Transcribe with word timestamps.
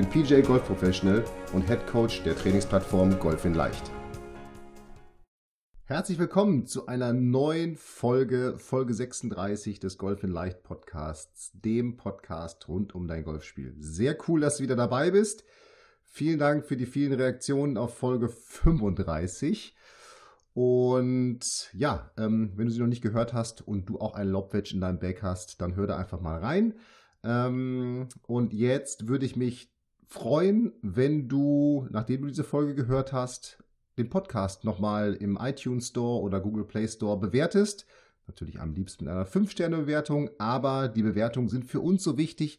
bin 0.00 0.08
PJ 0.08 0.40
Golf 0.40 0.64
Professional 0.64 1.22
und 1.52 1.66
Head 1.66 1.86
Coach 1.86 2.22
der 2.22 2.34
Trainingsplattform 2.34 3.18
Golf 3.18 3.44
in 3.44 3.52
Leicht. 3.52 3.90
Herzlich 5.84 6.18
willkommen 6.18 6.66
zu 6.66 6.86
einer 6.86 7.12
neuen 7.12 7.76
Folge, 7.76 8.54
Folge 8.56 8.94
36 8.94 9.78
des 9.78 9.98
Golf 9.98 10.24
in 10.24 10.30
Leicht 10.30 10.62
Podcasts, 10.62 11.50
dem 11.52 11.98
Podcast 11.98 12.66
rund 12.66 12.94
um 12.94 13.08
dein 13.08 13.24
Golfspiel. 13.24 13.74
Sehr 13.78 14.16
cool, 14.26 14.40
dass 14.40 14.56
du 14.56 14.62
wieder 14.62 14.76
dabei 14.76 15.10
bist. 15.10 15.44
Vielen 16.02 16.38
Dank 16.38 16.64
für 16.64 16.78
die 16.78 16.86
vielen 16.86 17.12
Reaktionen 17.12 17.76
auf 17.76 17.98
Folge 17.98 18.30
35. 18.30 19.76
Und 20.54 21.44
ja, 21.74 22.10
ähm, 22.16 22.52
wenn 22.56 22.68
du 22.68 22.72
sie 22.72 22.80
noch 22.80 22.86
nicht 22.86 23.02
gehört 23.02 23.34
hast 23.34 23.68
und 23.68 23.84
du 23.90 24.00
auch 24.00 24.14
ein 24.14 24.28
Lobwedge 24.28 24.72
in 24.72 24.80
deinem 24.80 24.98
Bag 24.98 25.20
hast, 25.20 25.60
dann 25.60 25.76
hör 25.76 25.86
da 25.86 25.98
einfach 25.98 26.22
mal 26.22 26.38
rein. 26.38 26.78
Ähm, 27.22 28.08
und 28.26 28.54
jetzt 28.54 29.06
würde 29.06 29.26
ich 29.26 29.36
mich 29.36 29.70
freuen, 30.10 30.72
wenn 30.82 31.28
du, 31.28 31.86
nachdem 31.90 32.22
du 32.22 32.28
diese 32.28 32.42
Folge 32.42 32.74
gehört 32.74 33.12
hast, 33.12 33.62
den 33.96 34.10
Podcast 34.10 34.64
nochmal 34.64 35.14
im 35.14 35.38
iTunes 35.40 35.88
Store 35.88 36.20
oder 36.20 36.40
Google 36.40 36.64
Play 36.64 36.88
Store 36.88 37.18
bewertest. 37.18 37.86
Natürlich 38.26 38.60
am 38.60 38.74
liebsten 38.74 39.04
mit 39.04 39.12
einer 39.12 39.26
5-Sterne-Bewertung, 39.26 40.30
aber 40.38 40.88
die 40.88 41.04
Bewertungen 41.04 41.48
sind 41.48 41.64
für 41.64 41.80
uns 41.80 42.02
so 42.02 42.18
wichtig, 42.18 42.58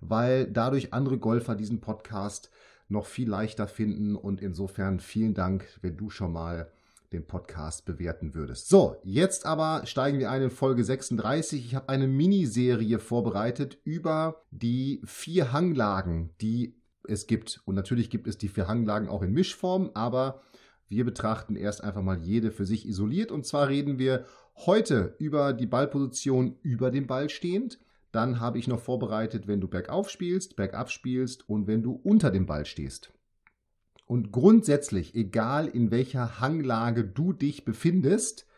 weil 0.00 0.46
dadurch 0.46 0.92
andere 0.92 1.18
Golfer 1.18 1.54
diesen 1.56 1.80
Podcast 1.80 2.50
noch 2.88 3.06
viel 3.06 3.30
leichter 3.30 3.66
finden 3.66 4.14
und 4.14 4.42
insofern 4.42 5.00
vielen 5.00 5.32
Dank, 5.32 5.78
wenn 5.80 5.96
du 5.96 6.10
schon 6.10 6.32
mal 6.32 6.70
den 7.12 7.26
Podcast 7.26 7.86
bewerten 7.86 8.34
würdest. 8.34 8.68
So, 8.68 8.96
jetzt 9.02 9.46
aber 9.46 9.82
steigen 9.84 10.18
wir 10.18 10.30
ein 10.30 10.42
in 10.42 10.50
Folge 10.50 10.84
36. 10.84 11.64
Ich 11.64 11.74
habe 11.74 11.88
eine 11.88 12.06
Miniserie 12.06 12.98
vorbereitet 12.98 13.78
über 13.84 14.42
die 14.50 15.00
vier 15.04 15.52
Hanglagen, 15.52 16.30
die 16.40 16.79
es 17.08 17.26
gibt. 17.26 17.60
Und 17.64 17.74
natürlich 17.74 18.10
gibt 18.10 18.26
es 18.26 18.38
die 18.38 18.48
vier 18.48 18.68
Hanglagen 18.68 19.08
auch 19.08 19.22
in 19.22 19.32
Mischform, 19.32 19.90
aber 19.94 20.42
wir 20.88 21.04
betrachten 21.04 21.56
erst 21.56 21.84
einfach 21.84 22.02
mal 22.02 22.18
jede 22.18 22.50
für 22.50 22.66
sich 22.66 22.86
isoliert. 22.86 23.30
Und 23.30 23.46
zwar 23.46 23.68
reden 23.68 23.98
wir 23.98 24.24
heute 24.56 25.14
über 25.18 25.52
die 25.52 25.66
Ballposition 25.66 26.56
über 26.62 26.90
dem 26.90 27.06
Ball 27.06 27.28
stehend. 27.28 27.78
Dann 28.12 28.40
habe 28.40 28.58
ich 28.58 28.66
noch 28.66 28.80
vorbereitet, 28.80 29.46
wenn 29.46 29.60
du 29.60 29.68
bergauf 29.68 30.10
spielst, 30.10 30.56
bergab 30.56 30.90
spielst 30.90 31.48
und 31.48 31.66
wenn 31.66 31.82
du 31.82 31.92
unter 31.92 32.30
dem 32.30 32.46
Ball 32.46 32.66
stehst. 32.66 33.12
Und 34.06 34.32
grundsätzlich, 34.32 35.14
egal 35.14 35.68
in 35.68 35.92
welcher 35.92 36.40
Hanglage 36.40 37.04
du 37.04 37.32
dich 37.32 37.64
befindest, 37.64 38.48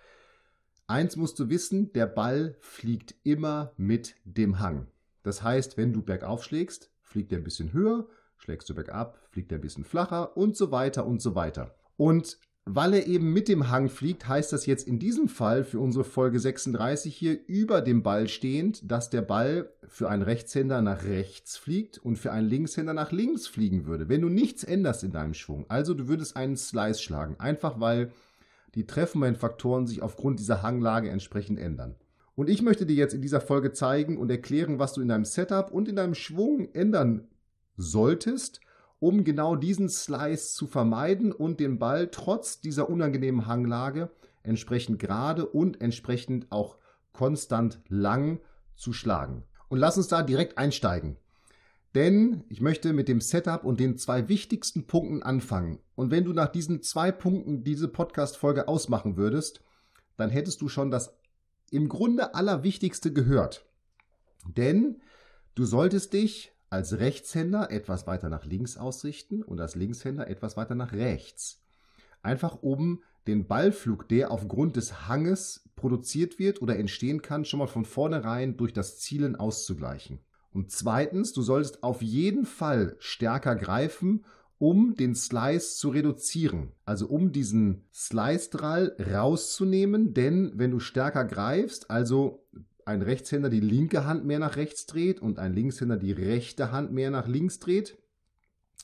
eins 0.86 1.16
musst 1.16 1.38
du 1.38 1.50
wissen, 1.50 1.92
der 1.92 2.06
Ball 2.06 2.56
fliegt 2.60 3.14
immer 3.22 3.72
mit 3.76 4.16
dem 4.24 4.60
Hang. 4.60 4.86
Das 5.22 5.42
heißt, 5.42 5.76
wenn 5.76 5.92
du 5.92 6.00
bergauf 6.00 6.42
schlägst, 6.42 6.90
fliegt 7.02 7.32
er 7.32 7.38
ein 7.38 7.44
bisschen 7.44 7.74
höher, 7.74 8.08
schlägst 8.42 8.68
du 8.68 8.74
bergab, 8.74 9.18
fliegt 9.30 9.52
er 9.52 9.58
ein 9.58 9.62
bisschen 9.62 9.84
flacher 9.84 10.36
und 10.36 10.56
so 10.56 10.72
weiter 10.72 11.06
und 11.06 11.22
so 11.22 11.34
weiter. 11.34 11.74
Und 11.96 12.38
weil 12.64 12.94
er 12.94 13.06
eben 13.06 13.32
mit 13.32 13.48
dem 13.48 13.70
Hang 13.70 13.88
fliegt, 13.88 14.28
heißt 14.28 14.52
das 14.52 14.66
jetzt 14.66 14.86
in 14.86 15.00
diesem 15.00 15.28
Fall 15.28 15.64
für 15.64 15.80
unsere 15.80 16.04
Folge 16.04 16.38
36 16.38 17.14
hier 17.14 17.38
über 17.48 17.80
dem 17.80 18.04
Ball 18.04 18.28
stehend, 18.28 18.88
dass 18.88 19.10
der 19.10 19.22
Ball 19.22 19.72
für 19.88 20.08
einen 20.08 20.22
Rechtshänder 20.22 20.80
nach 20.80 21.04
rechts 21.04 21.56
fliegt 21.56 21.98
und 21.98 22.18
für 22.18 22.30
einen 22.30 22.48
Linkshänder 22.48 22.94
nach 22.94 23.10
links 23.10 23.48
fliegen 23.48 23.86
würde, 23.86 24.08
wenn 24.08 24.20
du 24.20 24.28
nichts 24.28 24.62
änderst 24.62 25.02
in 25.02 25.10
deinem 25.10 25.34
Schwung. 25.34 25.66
Also 25.68 25.94
du 25.94 26.06
würdest 26.06 26.36
einen 26.36 26.56
Slice 26.56 27.02
schlagen, 27.02 27.34
einfach 27.40 27.80
weil 27.80 28.12
die 28.76 28.86
treffenden 28.86 29.34
Faktoren 29.34 29.86
sich 29.86 30.00
aufgrund 30.00 30.38
dieser 30.38 30.62
Hanglage 30.62 31.10
entsprechend 31.10 31.58
ändern. 31.58 31.96
Und 32.36 32.48
ich 32.48 32.62
möchte 32.62 32.86
dir 32.86 32.96
jetzt 32.96 33.12
in 33.12 33.22
dieser 33.22 33.40
Folge 33.40 33.72
zeigen 33.72 34.16
und 34.16 34.30
erklären, 34.30 34.78
was 34.78 34.94
du 34.94 35.00
in 35.00 35.08
deinem 35.08 35.24
Setup 35.24 35.70
und 35.70 35.88
in 35.88 35.96
deinem 35.96 36.14
Schwung 36.14 36.72
ändern 36.72 37.28
solltest, 37.76 38.60
um 38.98 39.24
genau 39.24 39.56
diesen 39.56 39.88
Slice 39.88 40.54
zu 40.54 40.66
vermeiden 40.66 41.32
und 41.32 41.60
den 41.60 41.78
Ball 41.78 42.08
trotz 42.10 42.60
dieser 42.60 42.88
unangenehmen 42.88 43.46
Hanglage 43.46 44.10
entsprechend 44.42 44.98
gerade 44.98 45.46
und 45.46 45.80
entsprechend 45.80 46.50
auch 46.50 46.78
konstant 47.12 47.80
lang 47.88 48.40
zu 48.74 48.92
schlagen. 48.92 49.44
Und 49.68 49.78
lass 49.78 49.96
uns 49.96 50.08
da 50.08 50.22
direkt 50.22 50.58
einsteigen. 50.58 51.16
Denn 51.94 52.44
ich 52.48 52.60
möchte 52.60 52.92
mit 52.92 53.08
dem 53.08 53.20
Setup 53.20 53.64
und 53.64 53.78
den 53.78 53.98
zwei 53.98 54.28
wichtigsten 54.28 54.86
Punkten 54.86 55.22
anfangen. 55.22 55.78
Und 55.94 56.10
wenn 56.10 56.24
du 56.24 56.32
nach 56.32 56.48
diesen 56.48 56.82
zwei 56.82 57.12
Punkten 57.12 57.64
diese 57.64 57.88
Podcast-Folge 57.88 58.66
ausmachen 58.66 59.16
würdest, 59.16 59.62
dann 60.16 60.30
hättest 60.30 60.60
du 60.62 60.68
schon 60.68 60.90
das 60.90 61.14
im 61.70 61.88
Grunde 61.88 62.34
Allerwichtigste 62.34 63.12
gehört. 63.12 63.66
Denn 64.46 65.00
du 65.54 65.64
solltest 65.64 66.12
dich 66.12 66.51
als 66.72 66.98
Rechtshänder 66.98 67.70
etwas 67.70 68.06
weiter 68.06 68.30
nach 68.30 68.46
links 68.46 68.78
ausrichten 68.78 69.42
und 69.42 69.60
als 69.60 69.74
Linkshänder 69.74 70.28
etwas 70.28 70.56
weiter 70.56 70.74
nach 70.74 70.92
rechts. 70.92 71.60
Einfach 72.22 72.62
um 72.62 73.02
den 73.26 73.46
Ballflug, 73.46 74.08
der 74.08 74.30
aufgrund 74.30 74.76
des 74.76 75.06
Hanges 75.06 75.68
produziert 75.76 76.38
wird 76.38 76.62
oder 76.62 76.78
entstehen 76.78 77.20
kann, 77.20 77.44
schon 77.44 77.58
mal 77.58 77.66
von 77.66 77.84
vornherein 77.84 78.56
durch 78.56 78.72
das 78.72 78.98
Zielen 78.98 79.36
auszugleichen. 79.36 80.20
Und 80.54 80.70
zweitens, 80.70 81.34
du 81.34 81.42
solltest 81.42 81.82
auf 81.82 82.00
jeden 82.00 82.46
Fall 82.46 82.96
stärker 82.98 83.54
greifen, 83.54 84.24
um 84.58 84.94
den 84.94 85.14
Slice 85.14 85.76
zu 85.76 85.90
reduzieren. 85.90 86.72
Also 86.86 87.06
um 87.06 87.32
diesen 87.32 87.84
Slice-Drall 87.92 88.96
rauszunehmen, 89.12 90.14
denn 90.14 90.52
wenn 90.54 90.70
du 90.70 90.78
stärker 90.78 91.24
greifst, 91.26 91.90
also 91.90 92.46
ein 92.86 93.02
Rechtshänder 93.02 93.50
die 93.50 93.60
linke 93.60 94.04
Hand 94.04 94.24
mehr 94.24 94.38
nach 94.38 94.56
rechts 94.56 94.86
dreht 94.86 95.20
und 95.20 95.38
ein 95.38 95.52
Linkshänder 95.52 95.96
die 95.96 96.12
rechte 96.12 96.72
Hand 96.72 96.92
mehr 96.92 97.10
nach 97.10 97.28
links 97.28 97.58
dreht. 97.58 97.98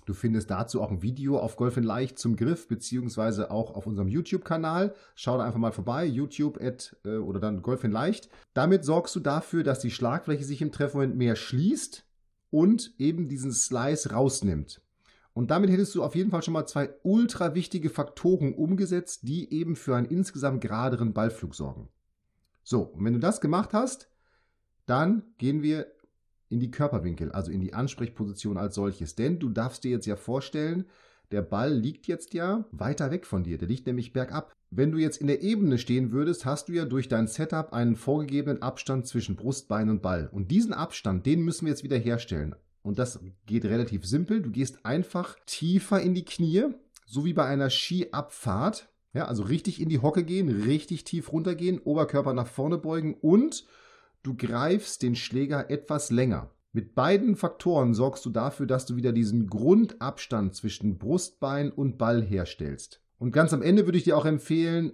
Du 0.06 0.14
findest 0.14 0.50
dazu 0.50 0.80
auch 0.80 0.90
ein 0.90 1.02
Video 1.02 1.38
auf 1.38 1.56
Golf 1.56 1.76
in 1.76 1.84
Leicht 1.84 2.18
zum 2.18 2.36
Griff, 2.36 2.66
beziehungsweise 2.66 3.50
auch 3.50 3.74
auf 3.74 3.86
unserem 3.86 4.08
YouTube-Kanal. 4.08 4.94
Schau 5.14 5.36
da 5.36 5.44
einfach 5.44 5.58
mal 5.58 5.72
vorbei, 5.72 6.06
YouTube 6.06 6.58
at, 6.62 6.96
äh, 7.04 7.16
oder 7.16 7.40
dann 7.40 7.60
Golf 7.60 7.84
in 7.84 7.90
Leicht. 7.90 8.30
Damit 8.54 8.86
sorgst 8.86 9.14
du 9.16 9.20
dafür, 9.20 9.64
dass 9.64 9.80
die 9.80 9.90
Schlagfläche 9.90 10.44
sich 10.44 10.62
im 10.62 10.72
Treffmoment 10.72 11.14
mehr 11.16 11.36
schließt 11.36 12.06
und 12.50 12.94
eben 12.98 13.28
diesen 13.28 13.52
Slice 13.52 14.12
rausnimmt. 14.12 14.80
Und 15.34 15.50
damit 15.50 15.70
hättest 15.70 15.94
du 15.94 16.02
auf 16.02 16.14
jeden 16.14 16.30
Fall 16.30 16.42
schon 16.42 16.54
mal 16.54 16.66
zwei 16.66 16.90
ultra 17.02 17.54
wichtige 17.54 17.90
Faktoren 17.90 18.54
umgesetzt, 18.54 19.28
die 19.28 19.52
eben 19.52 19.76
für 19.76 19.94
einen 19.94 20.06
insgesamt 20.06 20.62
geraderen 20.62 21.12
Ballflug 21.12 21.54
sorgen. 21.54 21.90
So, 22.68 22.82
und 22.82 23.02
wenn 23.02 23.14
du 23.14 23.18
das 23.18 23.40
gemacht 23.40 23.72
hast, 23.72 24.10
dann 24.84 25.22
gehen 25.38 25.62
wir 25.62 25.86
in 26.50 26.60
die 26.60 26.70
Körperwinkel, 26.70 27.32
also 27.32 27.50
in 27.50 27.62
die 27.62 27.72
Ansprechposition 27.72 28.58
als 28.58 28.74
solches. 28.74 29.14
Denn 29.14 29.38
du 29.38 29.48
darfst 29.48 29.84
dir 29.84 29.90
jetzt 29.90 30.04
ja 30.04 30.16
vorstellen, 30.16 30.84
der 31.30 31.40
Ball 31.40 31.72
liegt 31.72 32.06
jetzt 32.08 32.34
ja 32.34 32.66
weiter 32.70 33.10
weg 33.10 33.24
von 33.24 33.42
dir. 33.42 33.56
Der 33.56 33.68
liegt 33.68 33.86
nämlich 33.86 34.12
bergab. 34.12 34.52
Wenn 34.68 34.92
du 34.92 34.98
jetzt 34.98 35.16
in 35.16 35.28
der 35.28 35.40
Ebene 35.40 35.78
stehen 35.78 36.12
würdest, 36.12 36.44
hast 36.44 36.68
du 36.68 36.74
ja 36.74 36.84
durch 36.84 37.08
dein 37.08 37.26
Setup 37.26 37.72
einen 37.72 37.96
vorgegebenen 37.96 38.60
Abstand 38.60 39.06
zwischen 39.06 39.36
Brustbein 39.36 39.88
und 39.88 40.02
Ball. 40.02 40.28
Und 40.30 40.50
diesen 40.50 40.74
Abstand, 40.74 41.24
den 41.24 41.40
müssen 41.40 41.64
wir 41.64 41.70
jetzt 41.70 41.84
wieder 41.84 41.96
herstellen. 41.96 42.54
Und 42.82 42.98
das 42.98 43.18
geht 43.46 43.64
relativ 43.64 44.04
simpel. 44.04 44.42
Du 44.42 44.50
gehst 44.50 44.84
einfach 44.84 45.38
tiefer 45.46 46.02
in 46.02 46.12
die 46.12 46.26
Knie, 46.26 46.66
so 47.06 47.24
wie 47.24 47.32
bei 47.32 47.46
einer 47.46 47.70
Skiabfahrt. 47.70 48.90
Ja, 49.14 49.24
also 49.24 49.42
richtig 49.42 49.80
in 49.80 49.88
die 49.88 50.00
Hocke 50.00 50.24
gehen, 50.24 50.48
richtig 50.48 51.04
tief 51.04 51.32
runtergehen, 51.32 51.78
Oberkörper 51.78 52.34
nach 52.34 52.46
vorne 52.46 52.78
beugen 52.78 53.14
und 53.14 53.64
du 54.22 54.36
greifst 54.36 55.02
den 55.02 55.16
Schläger 55.16 55.70
etwas 55.70 56.10
länger. 56.10 56.50
Mit 56.72 56.94
beiden 56.94 57.34
Faktoren 57.34 57.94
sorgst 57.94 58.24
du 58.26 58.30
dafür, 58.30 58.66
dass 58.66 58.84
du 58.84 58.96
wieder 58.96 59.12
diesen 59.12 59.46
Grundabstand 59.46 60.54
zwischen 60.54 60.98
Brustbein 60.98 61.72
und 61.72 61.96
Ball 61.96 62.22
herstellst. 62.22 63.00
Und 63.18 63.32
ganz 63.32 63.52
am 63.52 63.62
Ende 63.62 63.86
würde 63.86 63.98
ich 63.98 64.04
dir 64.04 64.16
auch 64.16 64.26
empfehlen, 64.26 64.92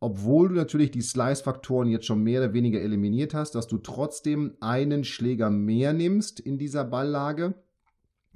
obwohl 0.00 0.48
du 0.48 0.54
natürlich 0.56 0.90
die 0.90 1.00
Slice-Faktoren 1.00 1.88
jetzt 1.88 2.06
schon 2.06 2.22
mehr 2.22 2.42
oder 2.42 2.52
weniger 2.52 2.80
eliminiert 2.80 3.32
hast, 3.32 3.54
dass 3.54 3.66
du 3.66 3.78
trotzdem 3.78 4.56
einen 4.60 5.04
Schläger 5.04 5.48
mehr 5.48 5.92
nimmst 5.92 6.38
in 6.38 6.58
dieser 6.58 6.84
Balllage. 6.84 7.54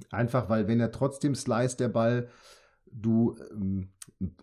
Einfach 0.09 0.49
weil, 0.49 0.67
wenn 0.67 0.79
er 0.79 0.91
trotzdem 0.91 1.35
slice 1.35 1.77
der 1.77 1.89
Ball, 1.89 2.29
du, 2.91 3.35
ähm, 3.51 3.89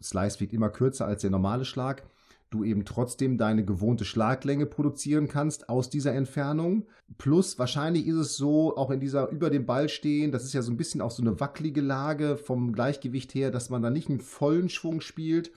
Slice 0.02 0.40
wiegt 0.40 0.52
immer 0.52 0.70
kürzer 0.70 1.06
als 1.06 1.22
der 1.22 1.30
normale 1.30 1.64
Schlag, 1.64 2.04
du 2.50 2.64
eben 2.64 2.84
trotzdem 2.84 3.36
deine 3.36 3.64
gewohnte 3.64 4.04
Schlaglänge 4.04 4.66
produzieren 4.66 5.28
kannst 5.28 5.68
aus 5.68 5.90
dieser 5.90 6.14
Entfernung. 6.14 6.86
Plus 7.18 7.58
wahrscheinlich 7.58 8.06
ist 8.06 8.16
es 8.16 8.36
so, 8.36 8.76
auch 8.76 8.90
in 8.90 9.00
dieser 9.00 9.28
über 9.28 9.50
dem 9.50 9.66
Ball 9.66 9.88
stehen, 9.88 10.32
das 10.32 10.44
ist 10.44 10.54
ja 10.54 10.62
so 10.62 10.72
ein 10.72 10.76
bisschen 10.76 11.00
auch 11.00 11.10
so 11.10 11.22
eine 11.22 11.38
wackelige 11.40 11.80
Lage 11.80 12.36
vom 12.36 12.72
Gleichgewicht 12.72 13.34
her, 13.34 13.50
dass 13.50 13.70
man 13.70 13.82
da 13.82 13.90
nicht 13.90 14.08
einen 14.08 14.20
vollen 14.20 14.68
Schwung 14.68 15.00
spielt, 15.00 15.50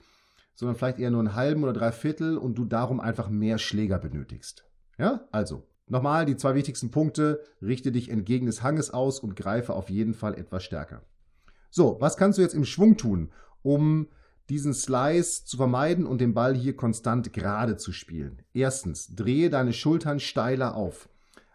sondern 0.54 0.76
vielleicht 0.76 0.98
eher 0.98 1.10
nur 1.10 1.20
einen 1.20 1.34
halben 1.34 1.62
oder 1.62 1.72
drei 1.72 1.92
Viertel 1.92 2.36
und 2.36 2.56
du 2.56 2.64
darum 2.64 3.00
einfach 3.00 3.30
mehr 3.30 3.58
Schläger 3.58 3.98
benötigst. 3.98 4.64
Ja, 4.98 5.26
also 5.32 5.66
nochmal 5.88 6.26
die 6.26 6.36
zwei 6.36 6.54
wichtigsten 6.54 6.90
Punkte. 6.90 7.40
Richte 7.62 7.90
dich 7.90 8.10
entgegen 8.10 8.46
des 8.46 8.62
Hanges 8.62 8.90
aus 8.90 9.18
und 9.18 9.34
greife 9.34 9.72
auf 9.72 9.88
jeden 9.88 10.12
Fall 10.12 10.34
etwas 10.34 10.62
stärker. 10.62 11.02
So, 11.74 11.96
was 12.00 12.18
kannst 12.18 12.36
du 12.36 12.42
jetzt 12.42 12.54
im 12.54 12.66
Schwung 12.66 12.98
tun, 12.98 13.30
um 13.62 14.06
diesen 14.50 14.74
Slice 14.74 15.46
zu 15.46 15.56
vermeiden 15.56 16.04
und 16.04 16.20
den 16.20 16.34
Ball 16.34 16.54
hier 16.54 16.76
konstant 16.76 17.32
gerade 17.32 17.78
zu 17.78 17.92
spielen. 17.92 18.42
Erstens, 18.52 19.14
drehe 19.14 19.48
deine 19.48 19.72
Schultern 19.72 20.20
steiler 20.20 20.74
auf. 20.74 21.08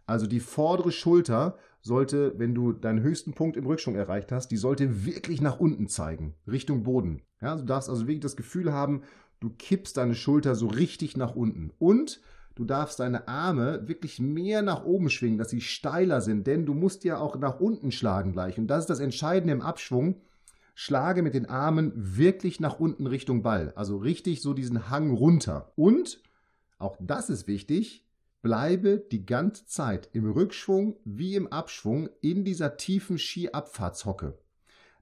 Also 0.07 0.25
die 0.25 0.39
vordere 0.39 0.91
Schulter 0.91 1.59
sollte, 1.81 2.33
wenn 2.39 2.55
du 2.55 2.73
deinen 2.73 3.03
höchsten 3.03 3.33
Punkt 3.33 3.57
im 3.57 3.67
Rückschwung 3.67 3.93
erreicht 3.93 4.31
hast, 4.31 4.47
die 4.47 4.57
sollte 4.57 5.05
wirklich 5.05 5.39
nach 5.39 5.59
unten 5.59 5.87
zeigen, 5.87 6.33
Richtung 6.47 6.81
Boden. 6.81 7.21
Ja, 7.39 7.55
du 7.55 7.65
darfst 7.65 7.87
also 7.87 8.07
wirklich 8.07 8.21
das 8.21 8.35
Gefühl 8.35 8.73
haben, 8.73 9.03
du 9.39 9.51
kippst 9.51 9.97
deine 9.97 10.15
Schulter 10.15 10.55
so 10.55 10.65
richtig 10.65 11.15
nach 11.15 11.35
unten. 11.35 11.71
Und 11.77 12.21
du 12.57 12.65
darfst 12.65 12.99
deine 12.99 13.27
Arme 13.27 13.87
wirklich 13.87 14.19
mehr 14.19 14.61
nach 14.61 14.83
oben 14.83 15.09
schwingen, 15.09 15.37
dass 15.37 15.49
sie 15.49 15.61
steiler 15.61 16.21
sind, 16.21 16.47
denn 16.47 16.65
du 16.65 16.73
musst 16.73 17.03
ja 17.03 17.19
auch 17.19 17.37
nach 17.37 17.59
unten 17.59 17.91
schlagen 17.91 18.33
gleich. 18.33 18.57
Und 18.57 18.67
das 18.67 18.81
ist 18.81 18.89
das 18.89 18.99
Entscheidende 18.99 19.53
im 19.53 19.61
Abschwung 19.61 20.21
schlage 20.73 21.23
mit 21.23 21.33
den 21.33 21.47
Armen 21.47 21.91
wirklich 21.95 22.59
nach 22.59 22.79
unten 22.79 23.07
Richtung 23.07 23.41
Ball. 23.41 23.73
Also 23.75 23.97
richtig 23.97 24.43
so 24.43 24.53
diesen 24.53 24.91
Hang 24.91 25.11
runter. 25.11 25.71
Und, 25.75 26.21
auch 26.77 26.97
das 26.99 27.31
ist 27.31 27.47
wichtig, 27.47 28.05
bleibe 28.43 28.99
die 28.99 29.25
ganze 29.25 29.65
Zeit 29.65 30.09
im 30.13 30.31
Rückschwung 30.31 30.97
wie 31.03 31.35
im 31.35 31.47
Abschwung 31.47 32.09
in 32.21 32.45
dieser 32.45 32.77
tiefen 32.77 33.17
Skiabfahrtshocke. 33.17 34.37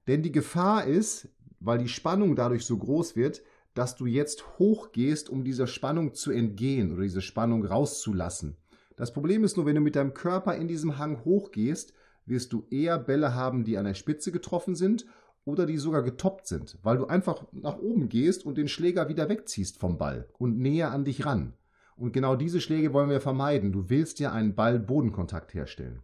Denn 0.06 0.22
die 0.22 0.32
Gefahr 0.32 0.86
ist, 0.86 1.28
weil 1.60 1.76
die 1.78 1.88
Spannung 1.88 2.36
dadurch 2.36 2.64
so 2.64 2.78
groß 2.78 3.14
wird, 3.14 3.42
dass 3.76 3.94
du 3.94 4.06
jetzt 4.06 4.58
hochgehst, 4.58 5.28
um 5.28 5.44
dieser 5.44 5.66
Spannung 5.66 6.14
zu 6.14 6.30
entgehen 6.30 6.92
oder 6.92 7.02
diese 7.02 7.20
Spannung 7.20 7.64
rauszulassen. 7.64 8.56
Das 8.96 9.12
Problem 9.12 9.44
ist 9.44 9.56
nur, 9.56 9.66
wenn 9.66 9.74
du 9.74 9.82
mit 9.82 9.96
deinem 9.96 10.14
Körper 10.14 10.56
in 10.56 10.66
diesem 10.66 10.98
Hang 10.98 11.24
hochgehst, 11.24 11.92
wirst 12.24 12.52
du 12.52 12.66
eher 12.70 12.98
Bälle 12.98 13.34
haben, 13.34 13.64
die 13.64 13.76
an 13.76 13.84
der 13.84 13.94
Spitze 13.94 14.32
getroffen 14.32 14.74
sind 14.74 15.06
oder 15.44 15.66
die 15.66 15.76
sogar 15.76 16.02
getoppt 16.02 16.46
sind, 16.46 16.78
weil 16.82 16.96
du 16.96 17.06
einfach 17.06 17.44
nach 17.52 17.78
oben 17.78 18.08
gehst 18.08 18.46
und 18.46 18.56
den 18.56 18.68
Schläger 18.68 19.08
wieder 19.08 19.28
wegziehst 19.28 19.78
vom 19.78 19.98
Ball 19.98 20.26
und 20.38 20.58
näher 20.58 20.90
an 20.90 21.04
dich 21.04 21.26
ran. 21.26 21.52
Und 21.96 22.12
genau 22.12 22.34
diese 22.34 22.60
Schläge 22.60 22.92
wollen 22.92 23.10
wir 23.10 23.20
vermeiden. 23.20 23.72
Du 23.72 23.88
willst 23.88 24.18
ja 24.20 24.32
einen 24.32 24.54
Ball-Bodenkontakt 24.54 25.54
herstellen. 25.54 26.02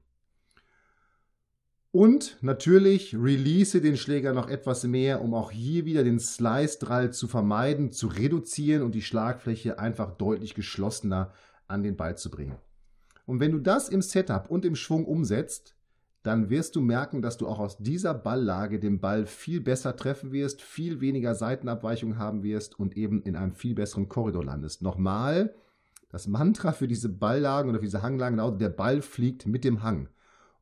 Und 1.92 2.38
natürlich 2.40 3.14
release 3.14 3.78
den 3.82 3.98
Schläger 3.98 4.32
noch 4.32 4.48
etwas 4.48 4.82
mehr, 4.84 5.20
um 5.20 5.34
auch 5.34 5.50
hier 5.50 5.84
wieder 5.84 6.02
den 6.02 6.18
Slice-Drall 6.18 7.12
zu 7.12 7.28
vermeiden, 7.28 7.92
zu 7.92 8.06
reduzieren 8.06 8.82
und 8.82 8.94
die 8.94 9.02
Schlagfläche 9.02 9.78
einfach 9.78 10.16
deutlich 10.16 10.54
geschlossener 10.54 11.34
an 11.68 11.82
den 11.82 11.98
Ball 11.98 12.16
zu 12.16 12.30
bringen. 12.30 12.56
Und 13.26 13.40
wenn 13.40 13.52
du 13.52 13.58
das 13.58 13.90
im 13.90 14.00
Setup 14.00 14.50
und 14.50 14.64
im 14.64 14.74
Schwung 14.74 15.04
umsetzt, 15.04 15.76
dann 16.22 16.48
wirst 16.48 16.76
du 16.76 16.80
merken, 16.80 17.20
dass 17.20 17.36
du 17.36 17.46
auch 17.46 17.58
aus 17.58 17.76
dieser 17.76 18.14
Balllage 18.14 18.80
den 18.80 18.98
Ball 18.98 19.26
viel 19.26 19.60
besser 19.60 19.94
treffen 19.94 20.32
wirst, 20.32 20.62
viel 20.62 21.02
weniger 21.02 21.34
Seitenabweichung 21.34 22.16
haben 22.16 22.42
wirst 22.42 22.78
und 22.78 22.96
eben 22.96 23.22
in 23.22 23.36
einem 23.36 23.52
viel 23.52 23.74
besseren 23.74 24.08
Korridor 24.08 24.44
landest. 24.44 24.80
Nochmal, 24.80 25.54
das 26.08 26.26
Mantra 26.26 26.72
für 26.72 26.88
diese 26.88 27.10
Balllagen 27.10 27.68
oder 27.68 27.80
für 27.80 27.86
diese 27.86 28.02
Hanglagen 28.02 28.38
lautet, 28.38 28.62
der 28.62 28.70
Ball 28.70 29.02
fliegt 29.02 29.46
mit 29.46 29.62
dem 29.62 29.82
Hang. 29.82 30.08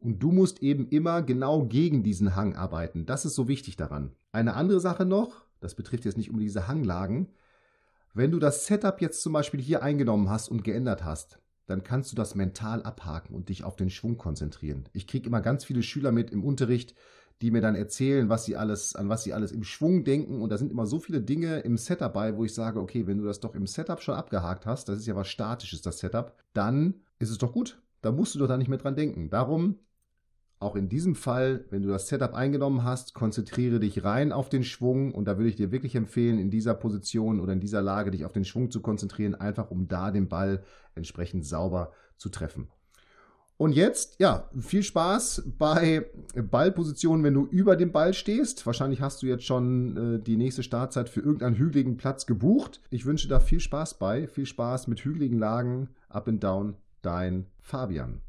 Und 0.00 0.22
du 0.22 0.32
musst 0.32 0.62
eben 0.62 0.88
immer 0.88 1.22
genau 1.22 1.66
gegen 1.66 2.02
diesen 2.02 2.34
Hang 2.34 2.56
arbeiten. 2.56 3.06
Das 3.06 3.24
ist 3.24 3.34
so 3.34 3.48
wichtig 3.48 3.76
daran. 3.76 4.12
Eine 4.32 4.54
andere 4.54 4.80
Sache 4.80 5.04
noch, 5.04 5.44
das 5.60 5.74
betrifft 5.74 6.06
jetzt 6.06 6.16
nicht 6.16 6.30
um 6.30 6.38
diese 6.38 6.66
Hanglagen, 6.66 7.28
wenn 8.12 8.32
du 8.32 8.38
das 8.40 8.66
Setup 8.66 9.00
jetzt 9.00 9.22
zum 9.22 9.32
Beispiel 9.32 9.60
hier 9.60 9.82
eingenommen 9.82 10.28
hast 10.30 10.48
und 10.48 10.64
geändert 10.64 11.04
hast, 11.04 11.38
dann 11.66 11.84
kannst 11.84 12.10
du 12.10 12.16
das 12.16 12.34
mental 12.34 12.82
abhaken 12.82 13.36
und 13.36 13.48
dich 13.48 13.62
auf 13.62 13.76
den 13.76 13.90
Schwung 13.90 14.16
konzentrieren. 14.16 14.88
Ich 14.92 15.06
kriege 15.06 15.28
immer 15.28 15.40
ganz 15.40 15.64
viele 15.64 15.84
Schüler 15.84 16.10
mit 16.10 16.30
im 16.30 16.42
Unterricht, 16.42 16.96
die 17.40 17.52
mir 17.52 17.60
dann 17.60 17.76
erzählen, 17.76 18.28
was 18.28 18.44
sie 18.44 18.56
alles, 18.56 18.96
an 18.96 19.08
was 19.08 19.22
sie 19.22 19.32
alles 19.32 19.52
im 19.52 19.62
Schwung 19.62 20.02
denken. 20.02 20.42
Und 20.42 20.50
da 20.50 20.58
sind 20.58 20.72
immer 20.72 20.86
so 20.86 20.98
viele 20.98 21.20
Dinge 21.20 21.60
im 21.60 21.76
Setup 21.76 22.12
bei, 22.12 22.36
wo 22.36 22.44
ich 22.44 22.52
sage, 22.52 22.80
okay, 22.80 23.06
wenn 23.06 23.18
du 23.18 23.24
das 23.24 23.40
doch 23.40 23.54
im 23.54 23.66
Setup 23.66 24.02
schon 24.02 24.16
abgehakt 24.16 24.66
hast, 24.66 24.88
das 24.88 24.98
ist 24.98 25.06
ja 25.06 25.14
was 25.14 25.28
Statisches, 25.28 25.80
das 25.80 26.00
Setup, 26.00 26.34
dann 26.52 26.94
ist 27.18 27.30
es 27.30 27.38
doch 27.38 27.52
gut. 27.52 27.80
Da 28.02 28.10
musst 28.10 28.34
du 28.34 28.40
doch 28.40 28.48
da 28.48 28.56
nicht 28.56 28.68
mehr 28.68 28.78
dran 28.78 28.96
denken. 28.96 29.30
Darum 29.30 29.78
auch 30.60 30.76
in 30.76 30.90
diesem 30.90 31.14
Fall, 31.14 31.64
wenn 31.70 31.82
du 31.82 31.88
das 31.88 32.08
Setup 32.08 32.34
eingenommen 32.34 32.84
hast, 32.84 33.14
konzentriere 33.14 33.80
dich 33.80 34.04
rein 34.04 34.30
auf 34.30 34.50
den 34.50 34.62
Schwung 34.62 35.12
und 35.14 35.24
da 35.24 35.38
würde 35.38 35.48
ich 35.48 35.56
dir 35.56 35.72
wirklich 35.72 35.96
empfehlen, 35.96 36.38
in 36.38 36.50
dieser 36.50 36.74
Position 36.74 37.40
oder 37.40 37.54
in 37.54 37.60
dieser 37.60 37.80
Lage 37.80 38.10
dich 38.10 38.26
auf 38.26 38.32
den 38.32 38.44
Schwung 38.44 38.70
zu 38.70 38.82
konzentrieren, 38.82 39.34
einfach 39.34 39.70
um 39.70 39.88
da 39.88 40.10
den 40.10 40.28
Ball 40.28 40.62
entsprechend 40.94 41.46
sauber 41.46 41.92
zu 42.18 42.28
treffen. 42.28 42.68
Und 43.56 43.72
jetzt, 43.72 44.20
ja, 44.20 44.48
viel 44.58 44.82
Spaß 44.82 45.50
bei 45.58 46.06
Ballpositionen, 46.34 47.24
wenn 47.24 47.34
du 47.34 47.46
über 47.46 47.76
dem 47.76 47.92
Ball 47.92 48.14
stehst. 48.14 48.64
Wahrscheinlich 48.64 49.02
hast 49.02 49.22
du 49.22 49.26
jetzt 49.26 49.44
schon 49.44 49.96
äh, 49.96 50.22
die 50.22 50.38
nächste 50.38 50.62
Startzeit 50.62 51.10
für 51.10 51.20
irgendeinen 51.20 51.56
hügeligen 51.56 51.98
Platz 51.98 52.24
gebucht. 52.24 52.80
Ich 52.88 53.04
wünsche 53.04 53.28
da 53.28 53.38
viel 53.38 53.60
Spaß 53.60 53.98
bei, 53.98 54.26
viel 54.28 54.46
Spaß 54.46 54.88
mit 54.88 55.00
hügeligen 55.00 55.38
Lagen, 55.38 55.90
up 56.08 56.28
and 56.28 56.42
down, 56.42 56.76
dein 57.02 57.46
Fabian. 57.60 58.22